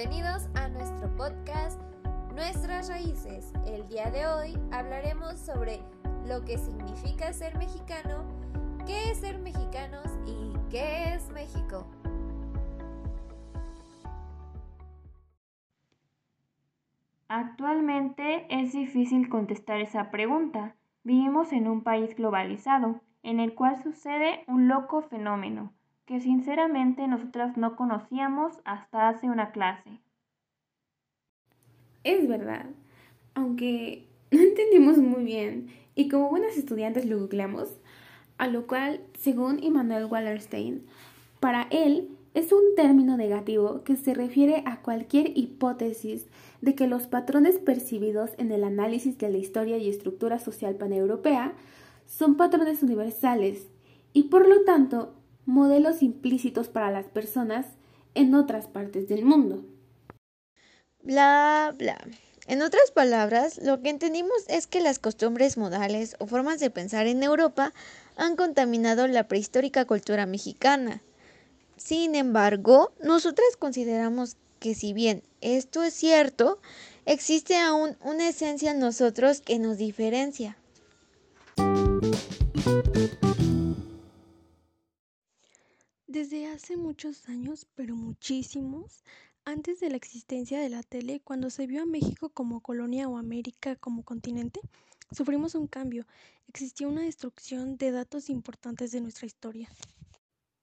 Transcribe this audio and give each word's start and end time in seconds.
Bienvenidos 0.00 0.48
a 0.54 0.66
nuestro 0.70 1.14
podcast 1.14 1.78
Nuestras 2.34 2.88
Raíces. 2.88 3.52
El 3.66 3.86
día 3.86 4.10
de 4.10 4.26
hoy 4.26 4.58
hablaremos 4.72 5.38
sobre 5.38 5.82
lo 6.26 6.42
que 6.42 6.56
significa 6.56 7.30
ser 7.34 7.58
mexicano, 7.58 8.24
qué 8.86 9.10
es 9.10 9.18
ser 9.18 9.38
mexicanos 9.40 10.06
y 10.24 10.54
qué 10.70 11.12
es 11.12 11.28
México. 11.32 11.86
Actualmente 17.28 18.46
es 18.48 18.72
difícil 18.72 19.28
contestar 19.28 19.82
esa 19.82 20.10
pregunta. 20.10 20.76
Vivimos 21.04 21.52
en 21.52 21.68
un 21.68 21.82
país 21.82 22.16
globalizado, 22.16 23.02
en 23.22 23.38
el 23.38 23.54
cual 23.54 23.82
sucede 23.82 24.44
un 24.46 24.66
loco 24.66 25.02
fenómeno 25.02 25.74
que 26.10 26.20
sinceramente 26.20 27.06
nosotras 27.06 27.56
no 27.56 27.76
conocíamos 27.76 28.54
hasta 28.64 29.08
hace 29.08 29.30
una 29.30 29.52
clase. 29.52 30.00
Es 32.02 32.26
verdad, 32.26 32.66
aunque 33.34 34.08
no 34.32 34.40
entendimos 34.40 34.98
muy 34.98 35.22
bien 35.22 35.68
y 35.94 36.08
como 36.08 36.28
buenas 36.28 36.56
estudiantes 36.56 37.06
lo 37.06 37.20
googleamos, 37.20 37.78
a 38.38 38.48
lo 38.48 38.66
cual, 38.66 39.02
según 39.20 39.62
Immanuel 39.62 40.06
Wallerstein, 40.06 40.84
para 41.38 41.68
él 41.70 42.08
es 42.34 42.50
un 42.50 42.74
término 42.74 43.16
negativo 43.16 43.84
que 43.84 43.94
se 43.94 44.12
refiere 44.12 44.64
a 44.66 44.82
cualquier 44.82 45.38
hipótesis 45.38 46.26
de 46.60 46.74
que 46.74 46.88
los 46.88 47.06
patrones 47.06 47.58
percibidos 47.58 48.32
en 48.36 48.50
el 48.50 48.64
análisis 48.64 49.16
de 49.16 49.30
la 49.30 49.38
historia 49.38 49.78
y 49.78 49.88
estructura 49.88 50.40
social 50.40 50.74
paneuropea 50.74 51.52
son 52.04 52.36
patrones 52.36 52.82
universales 52.82 53.68
y 54.12 54.24
por 54.24 54.48
lo 54.48 54.64
tanto 54.64 55.14
modelos 55.46 56.02
implícitos 56.02 56.68
para 56.68 56.90
las 56.90 57.06
personas 57.06 57.66
en 58.14 58.34
otras 58.34 58.66
partes 58.66 59.08
del 59.08 59.24
mundo. 59.24 59.64
Bla, 61.02 61.74
bla. 61.76 61.98
En 62.46 62.62
otras 62.62 62.90
palabras, 62.90 63.58
lo 63.62 63.80
que 63.80 63.90
entendimos 63.90 64.44
es 64.48 64.66
que 64.66 64.80
las 64.80 64.98
costumbres 64.98 65.56
modales 65.56 66.16
o 66.18 66.26
formas 66.26 66.58
de 66.58 66.70
pensar 66.70 67.06
en 67.06 67.22
Europa 67.22 67.72
han 68.16 68.34
contaminado 68.34 69.06
la 69.06 69.28
prehistórica 69.28 69.84
cultura 69.84 70.26
mexicana. 70.26 71.00
Sin 71.76 72.14
embargo, 72.14 72.92
nosotras 73.02 73.56
consideramos 73.58 74.36
que 74.58 74.74
si 74.74 74.92
bien 74.92 75.22
esto 75.40 75.82
es 75.82 75.94
cierto, 75.94 76.58
existe 77.06 77.56
aún 77.58 77.96
una 78.02 78.28
esencia 78.28 78.72
en 78.72 78.80
nosotros 78.80 79.40
que 79.40 79.58
nos 79.58 79.78
diferencia. 79.78 80.56
Desde 86.10 86.48
hace 86.48 86.76
muchos 86.76 87.28
años, 87.28 87.68
pero 87.76 87.94
muchísimos, 87.94 89.04
antes 89.44 89.78
de 89.78 89.90
la 89.90 89.96
existencia 89.96 90.58
de 90.58 90.68
la 90.68 90.82
tele, 90.82 91.20
cuando 91.22 91.50
se 91.50 91.68
vio 91.68 91.82
a 91.82 91.86
México 91.86 92.30
como 92.30 92.62
colonia 92.62 93.08
o 93.08 93.16
América 93.16 93.76
como 93.76 94.02
continente, 94.02 94.58
sufrimos 95.12 95.54
un 95.54 95.68
cambio. 95.68 96.08
Existió 96.48 96.88
una 96.88 97.02
destrucción 97.02 97.76
de 97.76 97.92
datos 97.92 98.28
importantes 98.28 98.90
de 98.90 99.00
nuestra 99.00 99.26
historia. 99.26 99.68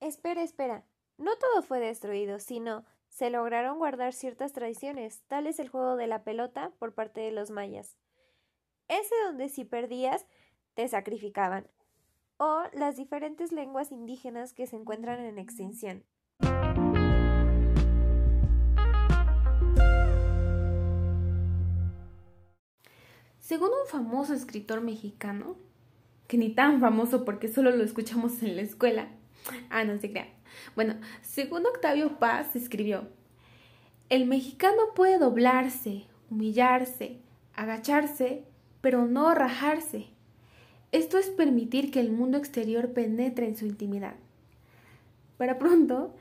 Espera, 0.00 0.42
espera. 0.42 0.82
No 1.18 1.36
todo 1.36 1.60
fue 1.62 1.78
destruido, 1.78 2.40
sino 2.40 2.86
se 3.10 3.28
lograron 3.28 3.76
guardar 3.76 4.14
ciertas 4.14 4.54
tradiciones, 4.54 5.24
tal 5.26 5.46
es 5.46 5.58
el 5.58 5.68
juego 5.68 5.96
de 5.96 6.06
la 6.06 6.24
pelota 6.24 6.72
por 6.78 6.94
parte 6.94 7.20
de 7.20 7.32
los 7.32 7.50
mayas. 7.50 7.98
Ese 8.88 9.14
donde 9.26 9.50
si 9.50 9.66
perdías, 9.66 10.24
te 10.72 10.88
sacrificaban, 10.88 11.68
o 12.38 12.64
las 12.72 12.96
diferentes 12.96 13.52
lenguas 13.52 13.92
indígenas 13.92 14.52
que 14.52 14.66
se 14.66 14.76
encuentran 14.76 15.20
en 15.20 15.38
extinción. 15.38 16.04
Según 23.38 23.68
un 23.68 23.86
famoso 23.86 24.32
escritor 24.32 24.80
mexicano, 24.80 25.56
que 26.26 26.38
ni 26.38 26.54
tan 26.54 26.80
famoso 26.80 27.24
porque 27.24 27.48
solo 27.48 27.70
lo 27.70 27.84
escuchamos 27.84 28.42
en 28.42 28.56
la 28.56 28.62
escuela, 28.62 29.08
ah, 29.68 29.84
no 29.84 29.98
se 29.98 30.10
crean, 30.10 30.28
bueno, 30.74 30.94
según 31.20 31.66
Octavio 31.66 32.18
Paz 32.18 32.56
escribió, 32.56 33.08
el 34.08 34.26
mexicano 34.26 34.82
puede 34.94 35.18
doblarse, 35.18 36.06
humillarse, 36.30 37.20
agacharse, 37.54 38.44
pero 38.80 39.06
no 39.06 39.34
rajarse. 39.34 40.13
Esto 40.94 41.18
es 41.18 41.28
permitir 41.28 41.90
que 41.90 41.98
el 41.98 42.12
mundo 42.12 42.38
exterior 42.38 42.92
penetre 42.92 43.48
en 43.48 43.56
su 43.56 43.66
intimidad. 43.66 44.14
Para 45.38 45.58
pronto, 45.58 46.14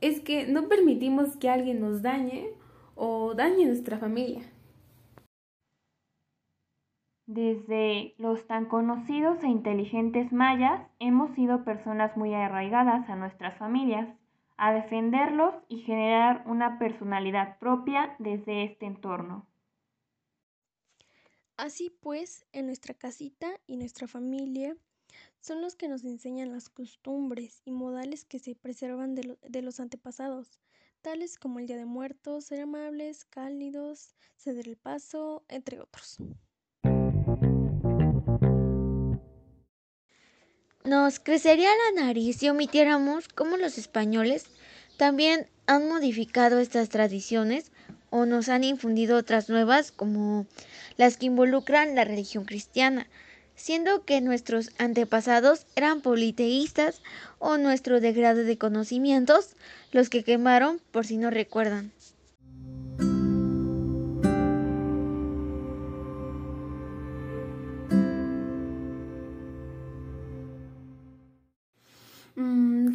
es 0.00 0.22
que 0.22 0.46
no 0.46 0.68
permitimos 0.68 1.36
que 1.36 1.50
alguien 1.50 1.82
nos 1.82 2.00
dañe 2.00 2.48
o 2.94 3.34
dañe 3.34 3.66
nuestra 3.66 3.98
familia. 3.98 4.40
Desde 7.26 8.14
los 8.16 8.46
tan 8.46 8.64
conocidos 8.64 9.44
e 9.44 9.48
inteligentes 9.48 10.32
mayas 10.32 10.80
hemos 10.98 11.34
sido 11.34 11.62
personas 11.62 12.16
muy 12.16 12.32
arraigadas 12.32 13.10
a 13.10 13.16
nuestras 13.16 13.58
familias, 13.58 14.08
a 14.56 14.72
defenderlos 14.72 15.54
y 15.68 15.80
generar 15.80 16.42
una 16.46 16.78
personalidad 16.78 17.58
propia 17.58 18.16
desde 18.18 18.64
este 18.64 18.86
entorno. 18.86 19.44
Así 21.56 21.88
pues, 21.88 22.44
en 22.52 22.66
nuestra 22.66 22.92
casita 22.92 23.48
y 23.66 23.78
nuestra 23.78 24.06
familia 24.06 24.76
son 25.40 25.62
los 25.62 25.74
que 25.74 25.88
nos 25.88 26.04
enseñan 26.04 26.52
las 26.52 26.68
costumbres 26.68 27.62
y 27.64 27.70
modales 27.70 28.26
que 28.26 28.38
se 28.38 28.54
preservan 28.54 29.14
de, 29.14 29.62
los 29.62 29.80
antepasados, 29.80 30.60
tales 31.00 31.38
como 31.38 31.58
el 31.58 31.66
Día 31.66 31.78
de 31.78 31.86
Muertos, 31.86 32.44
ser 32.44 32.60
amables, 32.60 33.24
cálidos, 33.24 34.14
ceder 34.36 34.68
el 34.68 34.76
paso, 34.76 35.46
entre 35.48 35.80
otros. 35.80 36.18
Nos 40.84 41.20
crecería 41.20 41.70
la 41.70 42.02
nariz 42.02 42.36
si 42.36 42.50
omitiéramos 42.50 43.28
cómo 43.28 43.56
los 43.56 43.78
españoles 43.78 44.44
también 44.98 45.48
han 45.66 45.88
modificado 45.88 46.58
estas 46.58 46.90
tradiciones 46.90 47.72
o 48.10 48.26
nos 48.26 48.48
han 48.48 48.64
infundido 48.64 49.16
otras 49.16 49.48
nuevas 49.48 49.92
como 49.92 50.46
las 50.96 51.16
que 51.16 51.26
involucran 51.26 51.94
la 51.94 52.04
religión 52.04 52.44
cristiana, 52.44 53.06
siendo 53.54 54.04
que 54.04 54.20
nuestros 54.20 54.70
antepasados 54.78 55.66
eran 55.76 56.00
politeístas 56.00 57.00
o 57.38 57.58
nuestro 57.58 58.00
degrado 58.00 58.44
de 58.44 58.58
conocimientos 58.58 59.56
los 59.92 60.08
que 60.08 60.24
quemaron 60.24 60.80
por 60.92 61.06
si 61.06 61.16
no 61.16 61.30
recuerdan. 61.30 61.92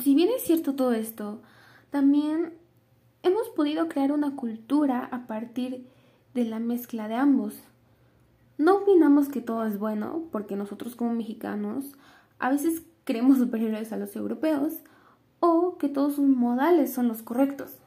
si 0.04 0.16
bien 0.16 0.30
es 0.36 0.44
cierto 0.44 0.74
todo 0.76 0.94
esto, 0.94 1.42
también 1.90 2.54
hemos 3.24 3.50
podido 3.50 3.88
crear 3.88 4.12
una 4.12 4.36
cultura 4.36 5.08
a 5.12 5.28
partir 5.28 5.88
de 6.34 6.46
la 6.46 6.60
mezcla 6.60 7.08
de 7.08 7.16
ambos. 7.16 7.56
No 8.58 8.78
opinamos 8.78 9.30
que 9.30 9.42
todo 9.42 9.66
es 9.66 9.80
bueno, 9.80 10.24
porque 10.32 10.56
nosotros 10.56 10.96
como 10.96 11.14
mexicanos 11.14 11.94
a 12.40 12.50
veces 12.50 12.84
creemos 13.04 13.38
superiores 13.40 13.92
a 13.92 13.98
los 13.98 14.16
europeos 14.16 14.74
o 15.40 15.78
que 15.78 15.90
todos 15.90 16.16
sus 16.16 16.28
modales 16.28 16.94
son 16.94 17.08
los 17.08 17.24
correctos. 17.24 17.78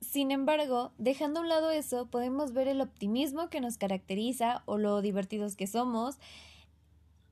Sin 0.00 0.30
embargo, 0.30 0.92
dejando 0.98 1.40
a 1.40 1.42
un 1.42 1.48
lado 1.48 1.70
eso, 1.70 2.06
podemos 2.06 2.52
ver 2.52 2.68
el 2.68 2.80
optimismo 2.80 3.48
que 3.48 3.60
nos 3.60 3.78
caracteriza 3.78 4.62
o 4.66 4.76
lo 4.76 5.02
divertidos 5.02 5.56
que 5.56 5.66
somos 5.66 6.18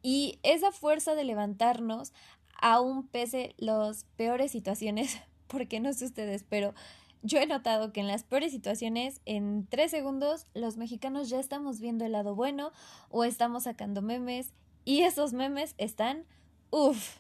y 0.03 0.39
esa 0.43 0.71
fuerza 0.71 1.15
de 1.15 1.25
levantarnos 1.25 2.13
aún 2.61 3.07
pese 3.07 3.55
las 3.59 4.05
peores 4.17 4.53
situaciones, 4.53 5.19
porque 5.49 5.81
no 5.81 5.93
sé 5.93 6.07
ustedes, 6.07 6.45
pero 6.49 6.75
yo 7.23 7.39
he 7.39 7.47
notado 7.47 7.93
que 7.93 8.01
en 8.01 8.07
las 8.07 8.23
peores 8.23 8.53
situaciones, 8.53 9.21
en 9.25 9.67
tres 9.67 9.91
segundos, 9.91 10.47
los 10.55 10.77
mexicanos 10.77 11.29
ya 11.29 11.41
estamos 11.41 11.81
viendo 11.81 12.05
el 12.05 12.13
lado 12.13 12.35
bueno 12.35 12.71
o 13.11 13.25
estamos 13.25 13.65
sacando 13.65 14.03
memes 14.03 14.53
y 14.85 15.03
esos 15.03 15.33
memes 15.33 15.75
están, 15.79 16.25
uff. 16.71 17.17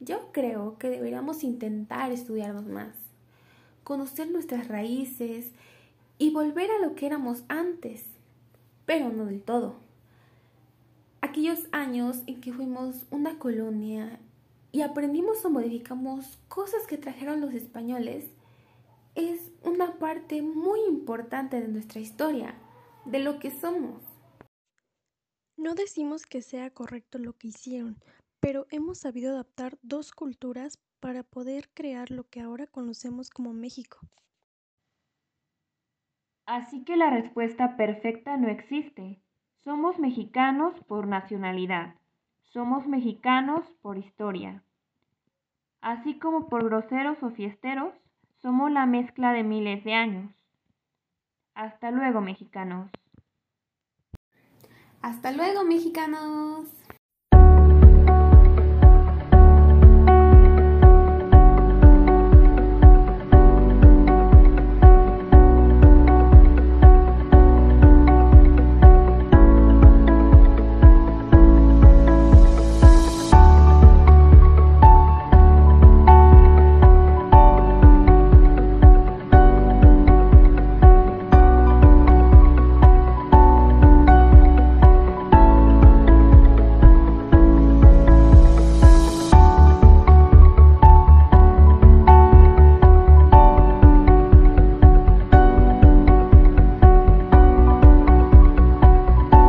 Yo 0.00 0.32
creo 0.32 0.76
que 0.76 0.90
deberíamos 0.90 1.42
intentar 1.44 2.12
estudiarnos 2.12 2.66
más, 2.66 2.94
conocer 3.84 4.30
nuestras 4.30 4.68
raíces 4.68 5.52
y 6.18 6.30
volver 6.30 6.70
a 6.70 6.78
lo 6.84 6.94
que 6.94 7.06
éramos 7.06 7.44
antes, 7.48 8.04
pero 8.86 9.10
no 9.10 9.26
del 9.26 9.42
todo. 9.42 9.76
Aquellos 11.20 11.60
años 11.72 12.22
en 12.26 12.40
que 12.40 12.52
fuimos 12.52 13.06
una 13.10 13.38
colonia 13.38 14.18
y 14.72 14.82
aprendimos 14.82 15.44
o 15.44 15.50
modificamos 15.50 16.38
cosas 16.48 16.86
que 16.86 16.98
trajeron 16.98 17.40
los 17.40 17.54
españoles 17.54 18.26
es 19.14 19.52
una 19.62 19.98
parte 19.98 20.42
muy 20.42 20.80
importante 20.88 21.60
de 21.60 21.68
nuestra 21.68 22.00
historia, 22.00 22.54
de 23.04 23.20
lo 23.20 23.38
que 23.38 23.50
somos. 23.50 24.02
No 25.56 25.74
decimos 25.74 26.26
que 26.26 26.42
sea 26.42 26.70
correcto 26.70 27.18
lo 27.18 27.34
que 27.34 27.48
hicieron, 27.48 27.96
pero 28.44 28.66
hemos 28.68 28.98
sabido 28.98 29.32
adaptar 29.32 29.78
dos 29.80 30.12
culturas 30.12 30.78
para 31.00 31.22
poder 31.22 31.70
crear 31.72 32.10
lo 32.10 32.24
que 32.24 32.42
ahora 32.42 32.66
conocemos 32.66 33.30
como 33.30 33.54
México. 33.54 34.00
Así 36.44 36.84
que 36.84 36.98
la 36.98 37.08
respuesta 37.08 37.78
perfecta 37.78 38.36
no 38.36 38.50
existe. 38.50 39.18
Somos 39.62 39.98
mexicanos 39.98 40.78
por 40.80 41.06
nacionalidad. 41.06 41.94
Somos 42.42 42.86
mexicanos 42.86 43.64
por 43.80 43.96
historia. 43.96 44.62
Así 45.80 46.18
como 46.18 46.50
por 46.50 46.64
groseros 46.64 47.22
o 47.22 47.30
fiesteros, 47.30 47.94
somos 48.42 48.70
la 48.70 48.84
mezcla 48.84 49.32
de 49.32 49.42
miles 49.42 49.82
de 49.84 49.94
años. 49.94 50.30
Hasta 51.54 51.90
luego, 51.90 52.20
mexicanos. 52.20 52.90
Hasta 55.00 55.32
luego, 55.32 55.64
mexicanos. 55.64 56.83